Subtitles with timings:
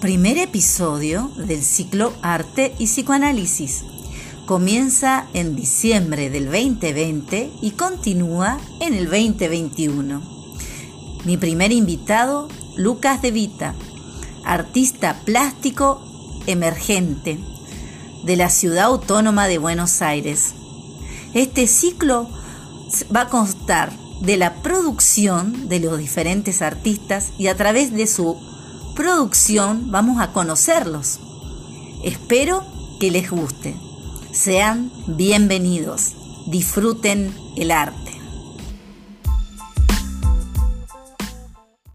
[0.00, 3.84] primer episodio del ciclo Arte y Psicoanálisis.
[4.46, 10.22] Comienza en diciembre del 2020 y continúa en el 2021.
[11.24, 13.74] Mi primer invitado, Lucas De Vita,
[14.44, 16.00] artista plástico
[16.46, 17.38] emergente
[18.22, 20.54] de la ciudad autónoma de Buenos Aires.
[21.34, 22.28] Este ciclo
[23.14, 28.36] va a constar de la producción de los diferentes artistas y a través de su
[28.98, 31.20] producción vamos a conocerlos.
[32.02, 32.64] Espero
[32.98, 33.76] que les guste.
[34.32, 36.14] Sean bienvenidos.
[36.48, 38.17] Disfruten el arte.